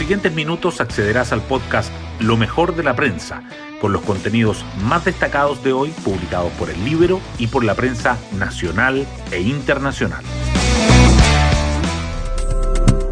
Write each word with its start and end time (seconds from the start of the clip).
siguientes 0.00 0.32
minutos 0.32 0.80
accederás 0.80 1.30
al 1.30 1.42
podcast 1.42 1.92
Lo 2.20 2.38
mejor 2.38 2.74
de 2.74 2.82
la 2.82 2.96
prensa, 2.96 3.42
con 3.82 3.92
los 3.92 4.00
contenidos 4.00 4.64
más 4.82 5.04
destacados 5.04 5.62
de 5.62 5.74
hoy 5.74 5.90
publicados 6.02 6.50
por 6.52 6.70
el 6.70 6.82
Libro 6.86 7.20
y 7.38 7.48
por 7.48 7.64
la 7.64 7.74
prensa 7.74 8.16
nacional 8.38 9.06
e 9.30 9.42
internacional. 9.42 10.24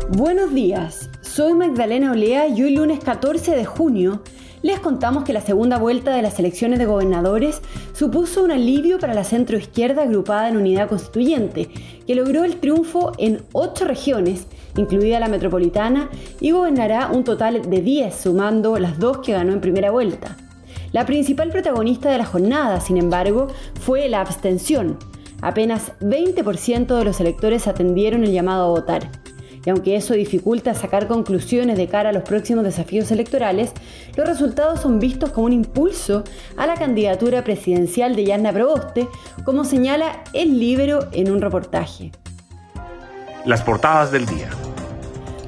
Buenos 0.09 0.55
días, 0.55 1.11
soy 1.21 1.53
Magdalena 1.53 2.13
Olea 2.13 2.49
y 2.49 2.63
hoy 2.63 2.75
lunes 2.75 3.01
14 3.05 3.55
de 3.55 3.67
junio 3.67 4.23
les 4.63 4.81
contamos 4.81 5.25
que 5.25 5.33
la 5.33 5.41
segunda 5.41 5.79
vuelta 5.79 6.15
de 6.15 6.23
las 6.23 6.39
elecciones 6.39 6.79
de 6.79 6.87
gobernadores 6.87 7.61
supuso 7.93 8.43
un 8.43 8.51
alivio 8.51 8.99
para 8.99 9.15
la 9.15 9.25
centroizquierda 9.25 10.03
agrupada 10.03 10.49
en 10.49 10.57
unidad 10.57 10.89
constituyente, 10.89 11.69
que 12.07 12.15
logró 12.15 12.45
el 12.45 12.57
triunfo 12.57 13.13
en 13.19 13.43
ocho 13.53 13.85
regiones, 13.85 14.47
incluida 14.77 15.21
la 15.21 15.29
metropolitana, 15.29 16.11
y 16.41 16.51
gobernará 16.51 17.11
un 17.13 17.25
total 17.25 17.71
de 17.71 17.81
10, 17.81 18.15
sumando 18.15 18.79
las 18.79 18.99
dos 18.99 19.19
que 19.19 19.33
ganó 19.33 19.53
en 19.53 19.61
primera 19.61 19.91
vuelta. 19.91 20.37
La 20.93 21.05
principal 21.05 21.51
protagonista 21.51 22.11
de 22.11 22.19
la 22.19 22.25
jornada, 22.25 22.81
sin 22.81 22.97
embargo, 22.97 23.49
fue 23.81 24.09
la 24.09 24.21
abstención. 24.21 24.99
Apenas 25.43 25.93
20% 26.01 26.97
de 26.97 27.05
los 27.05 27.21
electores 27.21 27.69
atendieron 27.69 28.25
el 28.25 28.33
llamado 28.33 28.65
a 28.65 28.69
votar. 28.69 29.28
Y 29.65 29.71
aunque 29.71 29.97
eso 29.97 30.15
dificulta 30.15 30.75
sacar 30.75 31.09
conclusiones 31.09 31.77
de 31.77 31.89
cara 31.89 32.11
a 32.11 32.13
los 32.13 32.23
próximos 32.23 32.65
desafíos 32.65 33.11
electorales, 33.11 33.73
los 34.17 34.27
resultados 34.27 34.81
son 34.81 34.99
vistos 34.99 35.31
como 35.31 35.47
un 35.47 35.53
impulso 35.53 36.25
a 36.57 36.67
la 36.67 36.75
candidatura 36.75 37.45
presidencial 37.45 38.17
de 38.17 38.25
Yanna 38.25 38.53
Proboste, 38.53 39.09
como 39.45 39.65
señala 39.65 40.23
el 40.33 40.59
Libero 40.59 41.09
en 41.13 41.31
un 41.31 41.41
reportaje. 41.41 42.13
Las 43.45 43.63
portadas 43.63 44.13
del 44.13 44.27
día. 44.27 44.51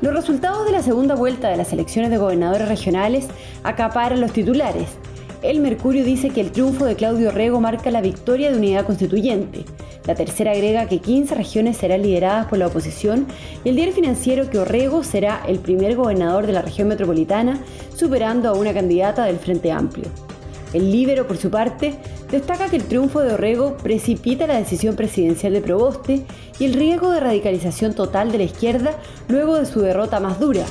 Los 0.00 0.14
resultados 0.14 0.64
de 0.64 0.72
la 0.72 0.82
segunda 0.82 1.14
vuelta 1.14 1.48
de 1.48 1.58
las 1.58 1.74
elecciones 1.74 2.10
de 2.10 2.16
gobernadores 2.16 2.68
regionales 2.68 3.28
acaparan 3.64 4.20
los 4.20 4.32
titulares. 4.32 4.88
El 5.42 5.60
Mercurio 5.60 6.04
dice 6.04 6.30
que 6.30 6.40
el 6.40 6.52
triunfo 6.52 6.84
de 6.84 6.96
Claudio 6.96 7.30
Rego 7.30 7.60
marca 7.60 7.90
la 7.90 8.00
victoria 8.00 8.50
de 8.50 8.56
unidad 8.56 8.86
constituyente. 8.86 9.64
La 10.10 10.16
tercera 10.16 10.50
agrega 10.50 10.86
que 10.86 10.98
15 10.98 11.36
regiones 11.36 11.76
serán 11.76 12.02
lideradas 12.02 12.46
por 12.46 12.58
la 12.58 12.66
oposición 12.66 13.28
y 13.62 13.68
el 13.68 13.76
diario 13.76 13.94
financiero 13.94 14.50
que 14.50 14.58
Orrego 14.58 15.04
será 15.04 15.40
el 15.46 15.60
primer 15.60 15.94
gobernador 15.94 16.48
de 16.48 16.52
la 16.52 16.62
región 16.62 16.88
metropolitana, 16.88 17.60
superando 17.94 18.48
a 18.48 18.54
una 18.54 18.74
candidata 18.74 19.26
del 19.26 19.38
Frente 19.38 19.70
Amplio. 19.70 20.06
El 20.72 20.90
Libero, 20.90 21.28
por 21.28 21.36
su 21.36 21.48
parte, 21.48 21.94
destaca 22.28 22.68
que 22.68 22.74
el 22.74 22.86
triunfo 22.86 23.20
de 23.20 23.34
Orrego 23.34 23.76
precipita 23.76 24.48
la 24.48 24.58
decisión 24.58 24.96
presidencial 24.96 25.52
de 25.52 25.60
Proboste 25.60 26.22
y 26.58 26.64
el 26.64 26.72
riesgo 26.72 27.12
de 27.12 27.20
radicalización 27.20 27.94
total 27.94 28.32
de 28.32 28.38
la 28.38 28.44
izquierda 28.44 28.96
luego 29.28 29.54
de 29.54 29.66
su 29.66 29.80
derrota 29.80 30.18
más 30.18 30.40
dura. 30.40 30.64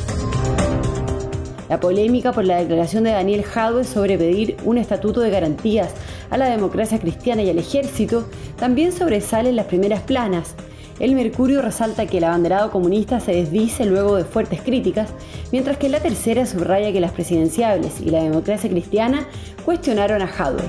La 1.70 1.80
polémica 1.80 2.32
por 2.32 2.46
la 2.46 2.58
declaración 2.58 3.04
de 3.04 3.12
Daniel 3.12 3.44
Jadwe 3.44 3.84
sobre 3.84 4.18
pedir 4.18 4.58
un 4.66 4.80
estatuto 4.80 5.22
de 5.22 5.30
garantías 5.30 5.92
a 6.32 6.38
la 6.38 6.50
democracia 6.50 7.00
cristiana 7.00 7.44
y 7.44 7.50
al 7.52 7.60
ejército 7.60 8.28
también 8.58 8.92
sobresale 8.92 9.50
en 9.50 9.56
las 9.56 9.68
primeras 9.68 10.02
planas. 10.02 10.56
El 11.00 11.14
Mercurio 11.14 11.62
resalta 11.62 12.08
que 12.08 12.18
el 12.18 12.24
abanderado 12.24 12.72
comunista 12.72 13.20
se 13.20 13.34
desdice 13.34 13.86
luego 13.86 14.16
de 14.16 14.26
fuertes 14.26 14.62
críticas, 14.62 15.12
mientras 15.52 15.78
que 15.78 15.90
la 15.90 16.00
tercera 16.00 16.48
subraya 16.48 16.92
que 16.92 17.00
las 17.00 17.12
presidenciables 17.12 18.02
y 18.02 18.10
la 18.10 18.24
democracia 18.24 18.70
cristiana 18.70 19.28
cuestionaron 19.64 20.24
a 20.24 20.28
Jadwe. 20.28 20.64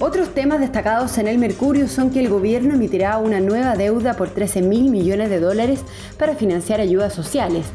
Otros 0.00 0.30
temas 0.30 0.60
destacados 0.60 1.18
en 1.18 1.28
el 1.28 1.36
Mercurio 1.36 1.88
son 1.88 2.10
que 2.10 2.20
el 2.20 2.30
gobierno 2.30 2.74
emitirá 2.74 3.18
una 3.18 3.40
nueva 3.40 3.76
deuda 3.76 4.14
por 4.14 4.30
13 4.30 4.62
mil 4.62 4.90
millones 4.90 5.28
de 5.28 5.40
dólares 5.40 5.80
para 6.18 6.34
financiar 6.34 6.80
ayudas 6.80 7.12
sociales 7.12 7.66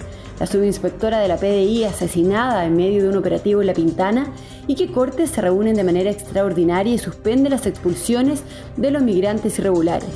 la 0.42 0.47
subinspectora 0.47 1.20
de 1.20 1.28
la 1.28 1.38
PDI 1.38 1.84
asesinada 1.84 2.66
en 2.66 2.75
medio 2.75 3.03
de 3.03 3.09
un 3.09 3.16
operativo 3.16 3.61
en 3.61 3.67
La 3.67 3.75
Pintana 3.75 4.34
y 4.66 4.73
que 4.73 4.92
Cortes 4.92 5.29
se 5.29 5.40
reúnen 5.40 5.75
de 5.75 5.84
manera 5.84 6.09
extraordinaria 6.09 6.96
y 6.96 6.97
suspende 6.97 7.47
las 7.47 7.68
expulsiones 7.68 8.41
de 8.75 8.90
los 8.90 9.03
migrantes 9.03 9.59
irregulares. 9.59 10.09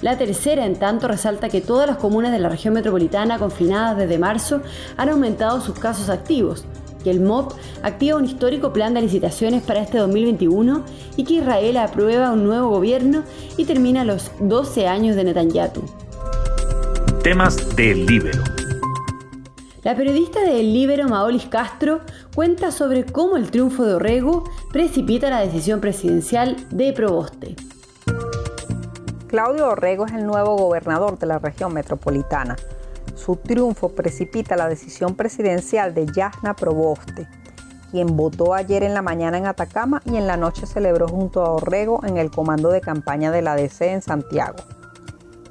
La 0.00 0.16
tercera, 0.16 0.64
en 0.64 0.76
tanto, 0.76 1.08
resalta 1.08 1.50
que 1.50 1.60
todas 1.60 1.86
las 1.86 1.98
comunas 1.98 2.32
de 2.32 2.38
la 2.38 2.48
región 2.48 2.72
metropolitana 2.72 3.38
confinadas 3.38 3.98
desde 3.98 4.18
marzo 4.18 4.62
han 4.96 5.10
aumentado 5.10 5.60
sus 5.60 5.78
casos 5.78 6.08
activos, 6.08 6.64
que 7.04 7.10
el 7.10 7.20
MOP 7.20 7.52
activa 7.82 8.16
un 8.16 8.24
histórico 8.24 8.72
plan 8.72 8.94
de 8.94 9.02
licitaciones 9.02 9.62
para 9.62 9.82
este 9.82 9.98
2021 9.98 10.86
y 11.18 11.24
que 11.24 11.34
Israel 11.34 11.76
aprueba 11.76 12.32
un 12.32 12.44
nuevo 12.44 12.70
gobierno 12.70 13.24
y 13.58 13.66
termina 13.66 14.06
los 14.06 14.30
12 14.40 14.86
años 14.88 15.16
de 15.16 15.24
Netanyahu 15.24 16.05
temas 17.26 17.74
del 17.74 18.06
Libero. 18.06 18.40
La 19.82 19.96
periodista 19.96 20.42
del 20.42 20.72
Libero, 20.72 21.08
Maolis 21.08 21.46
Castro, 21.46 22.02
cuenta 22.36 22.70
sobre 22.70 23.04
cómo 23.04 23.36
el 23.36 23.50
triunfo 23.50 23.84
de 23.84 23.94
Orrego 23.94 24.44
precipita 24.70 25.28
la 25.28 25.40
decisión 25.40 25.80
presidencial 25.80 26.56
de 26.70 26.92
Proboste. 26.92 27.56
Claudio 29.26 29.66
Orrego 29.66 30.06
es 30.06 30.12
el 30.12 30.24
nuevo 30.24 30.56
gobernador 30.56 31.18
de 31.18 31.26
la 31.26 31.40
región 31.40 31.74
metropolitana. 31.74 32.54
Su 33.16 33.34
triunfo 33.34 33.88
precipita 33.88 34.54
la 34.54 34.68
decisión 34.68 35.16
presidencial 35.16 35.94
de 35.94 36.06
Yasna 36.06 36.54
Proboste, 36.54 37.26
quien 37.90 38.16
votó 38.16 38.54
ayer 38.54 38.84
en 38.84 38.94
la 38.94 39.02
mañana 39.02 39.36
en 39.36 39.46
Atacama 39.46 40.00
y 40.04 40.16
en 40.16 40.28
la 40.28 40.36
noche 40.36 40.64
celebró 40.64 41.08
junto 41.08 41.44
a 41.44 41.50
Orrego 41.50 42.04
en 42.06 42.18
el 42.18 42.30
comando 42.30 42.70
de 42.70 42.80
campaña 42.80 43.32
de 43.32 43.42
la 43.42 43.56
DC 43.56 43.90
en 43.90 44.00
Santiago 44.00 44.58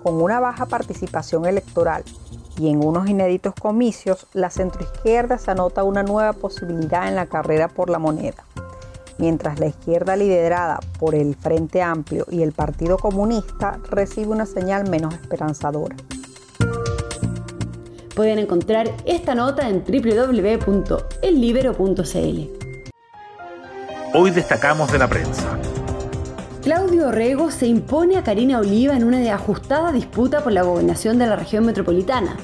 con 0.05 0.21
una 0.21 0.39
baja 0.39 0.67
participación 0.67 1.47
electoral 1.47 2.03
y 2.59 2.69
en 2.69 2.85
unos 2.85 3.09
inéditos 3.09 3.55
comicios, 3.55 4.27
la 4.33 4.51
centroizquierda 4.51 5.39
se 5.39 5.49
anota 5.49 5.83
una 5.83 6.03
nueva 6.03 6.33
posibilidad 6.33 7.07
en 7.07 7.15
la 7.15 7.25
carrera 7.25 7.69
por 7.69 7.89
la 7.89 7.97
moneda, 7.97 8.45
mientras 9.17 9.59
la 9.59 9.65
izquierda 9.65 10.15
liderada 10.15 10.79
por 10.99 11.15
el 11.15 11.33
Frente 11.33 11.81
Amplio 11.81 12.27
y 12.29 12.43
el 12.43 12.51
Partido 12.51 12.99
Comunista 12.99 13.79
recibe 13.89 14.27
una 14.27 14.45
señal 14.45 14.87
menos 14.87 15.11
esperanzadora. 15.15 15.95
Pueden 18.15 18.37
encontrar 18.37 18.91
esta 19.05 19.33
nota 19.33 19.67
en 19.67 19.83
www.ellibero.cl. 19.83 20.99
Hoy 24.13 24.29
destacamos 24.29 24.91
de 24.91 24.99
la 24.99 25.07
prensa. 25.07 25.57
Claudio 26.65 27.07
Orrego 27.09 27.51
se 27.51 27.67
impone 27.67 28.17
a 28.17 28.23
Karina 28.23 28.57
Oliva 28.57 28.97
en 28.97 29.03
una 29.03 29.35
ajustada 29.35 29.91
disputa 29.91 30.43
por 30.43 30.51
la 30.51 30.63
gobernación 30.63 31.19
de 31.19 31.27
la 31.27 31.35
región 31.35 31.63
metropolitana. 31.63 32.37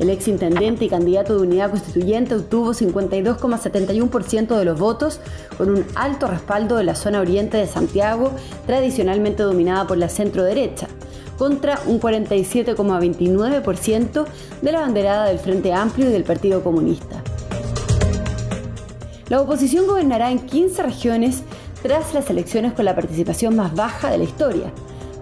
El 0.00 0.10
ex 0.10 0.26
intendente 0.26 0.84
y 0.84 0.88
candidato 0.88 1.36
de 1.36 1.42
unidad 1.42 1.70
constituyente 1.70 2.34
obtuvo 2.34 2.74
52,71% 2.74 4.58
de 4.58 4.64
los 4.64 4.80
votos, 4.80 5.20
con 5.56 5.70
un 5.70 5.86
alto 5.94 6.26
respaldo 6.26 6.74
de 6.74 6.82
la 6.82 6.96
zona 6.96 7.20
oriente 7.20 7.56
de 7.56 7.68
Santiago, 7.68 8.32
tradicionalmente 8.66 9.44
dominada 9.44 9.86
por 9.86 9.96
la 9.96 10.08
centro 10.08 10.42
derecha, 10.42 10.88
contra 11.38 11.78
un 11.86 12.00
47,29% 12.00 14.26
de 14.60 14.72
la 14.72 14.80
banderada 14.80 15.26
del 15.26 15.38
Frente 15.38 15.72
Amplio 15.72 16.08
y 16.08 16.12
del 16.12 16.24
Partido 16.24 16.64
Comunista. 16.64 17.22
La 19.28 19.40
oposición 19.40 19.86
gobernará 19.86 20.32
en 20.32 20.40
15 20.40 20.82
regiones 20.82 21.44
tras 21.82 22.14
las 22.14 22.28
elecciones 22.30 22.72
con 22.72 22.84
la 22.84 22.94
participación 22.94 23.56
más 23.56 23.74
baja 23.74 24.10
de 24.10 24.18
la 24.18 24.24
historia. 24.24 24.72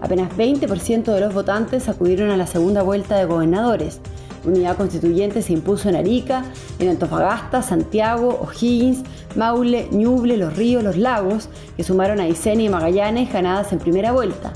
Apenas 0.01 0.31
20% 0.37 1.13
de 1.13 1.19
los 1.19 1.33
votantes 1.33 1.89
acudieron 1.89 2.29
a 2.29 2.37
la 2.37 2.47
segunda 2.47 2.83
vuelta 2.83 3.17
de 3.17 3.25
gobernadores. 3.25 3.99
Unidad 4.45 4.77
Constituyente 4.77 5.41
se 5.41 5.53
impuso 5.53 5.89
en 5.89 5.95
Arica, 5.95 6.45
en 6.79 6.89
Antofagasta, 6.89 7.61
Santiago, 7.61 8.39
O'Higgins, 8.41 9.03
Maule, 9.35 9.89
Ñuble, 9.91 10.37
Los 10.37 10.55
Ríos, 10.55 10.83
Los 10.83 10.97
Lagos, 10.97 11.49
que 11.75 11.83
sumaron 11.83 12.19
a 12.19 12.27
Isenia 12.27 12.67
y 12.67 12.69
Magallanes 12.69 13.31
ganadas 13.33 13.73
en 13.73 13.79
primera 13.79 14.11
vuelta. 14.11 14.53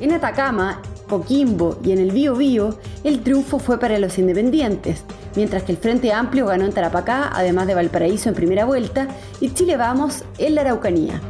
En 0.00 0.12
Atacama, 0.12 0.82
Coquimbo 1.08 1.78
y 1.82 1.92
en 1.92 1.98
el 1.98 2.10
Bío 2.10 2.36
Bío, 2.36 2.78
el 3.04 3.20
triunfo 3.20 3.58
fue 3.58 3.78
para 3.78 3.98
los 3.98 4.18
independientes, 4.18 5.04
mientras 5.36 5.62
que 5.62 5.72
el 5.72 5.78
Frente 5.78 6.12
Amplio 6.12 6.46
ganó 6.46 6.64
en 6.64 6.72
Tarapacá, 6.72 7.30
además 7.32 7.66
de 7.66 7.74
Valparaíso 7.74 8.28
en 8.28 8.34
primera 8.34 8.64
vuelta, 8.64 9.06
y 9.40 9.52
Chile 9.54 9.76
Vamos 9.76 10.24
en 10.38 10.54
la 10.54 10.62
Araucanía. 10.62 11.20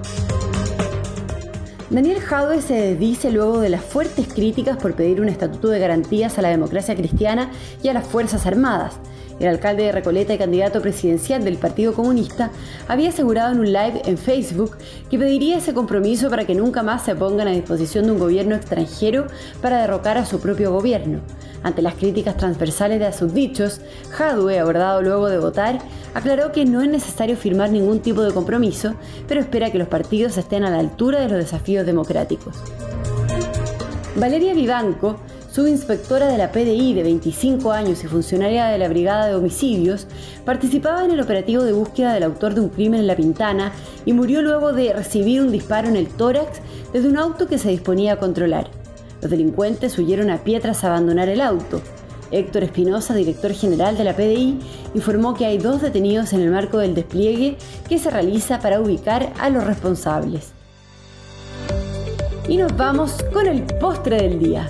Daniel 1.88 2.18
Jadwe 2.20 2.62
se 2.62 2.96
dice 2.96 3.30
luego 3.30 3.60
de 3.60 3.68
las 3.68 3.84
fuertes 3.84 4.26
críticas 4.26 4.76
por 4.76 4.94
pedir 4.94 5.20
un 5.20 5.28
estatuto 5.28 5.68
de 5.68 5.78
garantías 5.78 6.36
a 6.36 6.42
la 6.42 6.48
democracia 6.48 6.96
cristiana 6.96 7.52
y 7.80 7.86
a 7.86 7.92
las 7.92 8.08
Fuerzas 8.08 8.44
Armadas, 8.44 8.98
el 9.38 9.46
alcalde 9.46 9.84
de 9.84 9.92
Recoleta 9.92 10.34
y 10.34 10.38
candidato 10.38 10.82
presidencial 10.82 11.44
del 11.44 11.58
Partido 11.58 11.92
Comunista, 11.92 12.50
había 12.88 13.10
asegurado 13.10 13.52
en 13.52 13.60
un 13.60 13.72
live 13.72 14.02
en 14.04 14.18
Facebook 14.18 14.76
que 15.10 15.18
pediría 15.18 15.58
ese 15.58 15.74
compromiso 15.74 16.30
para 16.30 16.44
que 16.44 16.54
nunca 16.54 16.82
más 16.82 17.04
se 17.04 17.14
pongan 17.14 17.46
a 17.46 17.52
disposición 17.52 18.06
de 18.06 18.12
un 18.12 18.18
gobierno 18.18 18.56
extranjero 18.56 19.26
para 19.60 19.80
derrocar 19.80 20.18
a 20.18 20.26
su 20.26 20.40
propio 20.40 20.72
gobierno. 20.72 21.20
Ante 21.62 21.82
las 21.82 21.94
críticas 21.94 22.36
transversales 22.36 23.00
de 23.00 23.12
sus 23.12 23.34
dichos, 23.34 23.80
Jadwe, 24.10 24.58
abordado 24.58 25.02
luego 25.02 25.28
de 25.28 25.38
votar, 25.38 25.80
aclaró 26.14 26.52
que 26.52 26.64
no 26.64 26.80
es 26.80 26.88
necesario 26.88 27.36
firmar 27.36 27.70
ningún 27.70 28.00
tipo 28.00 28.22
de 28.22 28.32
compromiso, 28.32 28.94
pero 29.26 29.40
espera 29.40 29.70
que 29.70 29.78
los 29.78 29.88
partidos 29.88 30.38
estén 30.38 30.64
a 30.64 30.70
la 30.70 30.78
altura 30.78 31.20
de 31.20 31.28
los 31.28 31.38
desafíos 31.38 31.75
democráticos. 31.84 32.56
Valeria 34.14 34.54
Vivanco 34.54 35.16
subinspectora 35.56 36.26
de 36.26 36.36
la 36.36 36.52
PDI 36.52 36.92
de 36.92 37.02
25 37.02 37.72
años 37.72 38.04
y 38.04 38.08
funcionaria 38.08 38.66
de 38.66 38.76
la 38.76 38.90
Brigada 38.90 39.24
de 39.24 39.36
Homicidios, 39.36 40.06
participaba 40.44 41.02
en 41.02 41.12
el 41.12 41.20
operativo 41.22 41.62
de 41.62 41.72
búsqueda 41.72 42.12
del 42.12 42.24
autor 42.24 42.52
de 42.52 42.60
un 42.60 42.68
crimen 42.68 43.00
en 43.00 43.06
La 43.06 43.16
Pintana 43.16 43.72
y 44.04 44.12
murió 44.12 44.42
luego 44.42 44.74
de 44.74 44.92
recibir 44.92 45.40
un 45.40 45.50
disparo 45.50 45.88
en 45.88 45.96
el 45.96 46.08
tórax 46.08 46.60
desde 46.92 47.08
un 47.08 47.16
auto 47.16 47.46
que 47.46 47.56
se 47.56 47.70
disponía 47.70 48.12
a 48.12 48.18
controlar. 48.18 48.68
Los 49.22 49.30
delincuentes 49.30 49.96
huyeron 49.98 50.28
a 50.28 50.44
pie 50.44 50.60
tras 50.60 50.84
abandonar 50.84 51.30
el 51.30 51.40
auto. 51.40 51.80
Héctor 52.30 52.64
Espinosa, 52.64 53.14
director 53.14 53.54
general 53.54 53.96
de 53.96 54.04
la 54.04 54.14
PDI, 54.14 54.58
informó 54.94 55.32
que 55.32 55.46
hay 55.46 55.56
dos 55.56 55.80
detenidos 55.80 56.34
en 56.34 56.42
el 56.42 56.50
marco 56.50 56.76
del 56.76 56.94
despliegue 56.94 57.56
que 57.88 57.98
se 57.98 58.10
realiza 58.10 58.60
para 58.60 58.78
ubicar 58.78 59.32
a 59.40 59.48
los 59.48 59.64
responsables. 59.64 60.55
Y 62.48 62.56
nos 62.56 62.76
vamos 62.76 63.24
con 63.32 63.46
el 63.46 63.62
postre 63.80 64.22
del 64.22 64.38
día. 64.38 64.66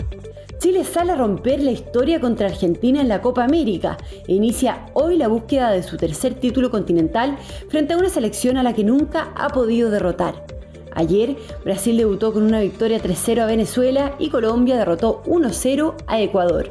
Chile 0.59 0.83
sale 0.83 1.13
a 1.13 1.17
romper 1.17 1.63
la 1.63 1.73
historia 1.73 2.21
contra 2.21 2.47
Argentina 2.47 3.03
en 3.03 3.09
la 3.09 3.21
Copa 3.21 3.45
América 3.45 3.99
e 4.27 4.33
inicia 4.33 4.87
hoy 4.95 5.19
la 5.19 5.29
búsqueda 5.29 5.71
de 5.71 5.83
su 5.83 5.99
tercer 5.99 6.35
título 6.35 6.71
continental 6.71 7.37
frente 7.69 7.93
a 7.93 7.99
una 7.99 8.09
selección 8.09 8.57
a 8.57 8.63
la 8.63 8.73
que 8.73 8.83
nunca 8.83 9.33
ha 9.37 9.51
podido 9.51 9.91
derrotar. 9.91 10.47
Ayer, 10.95 11.37
Brasil 11.63 11.99
debutó 11.99 12.33
con 12.33 12.45
una 12.45 12.61
victoria 12.61 13.03
3-0 13.03 13.43
a 13.43 13.47
Venezuela 13.47 14.15
y 14.19 14.31
Colombia 14.31 14.79
derrotó 14.79 15.23
1-0 15.25 15.95
a 16.07 16.21
Ecuador. 16.21 16.71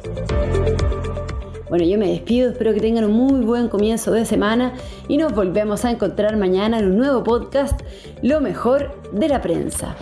Bueno, 1.68 1.84
yo 1.84 1.98
me 1.98 2.08
despido, 2.08 2.50
espero 2.50 2.72
que 2.74 2.80
tengan 2.80 3.04
un 3.04 3.12
muy 3.12 3.44
buen 3.44 3.68
comienzo 3.68 4.12
de 4.12 4.24
semana 4.24 4.72
y 5.08 5.16
nos 5.16 5.34
volvemos 5.34 5.84
a 5.84 5.90
encontrar 5.90 6.36
mañana 6.36 6.78
en 6.78 6.86
un 6.86 6.96
nuevo 6.96 7.24
podcast, 7.24 7.80
Lo 8.22 8.40
mejor 8.40 9.00
de 9.12 9.28
la 9.28 9.40
prensa. 9.40 9.96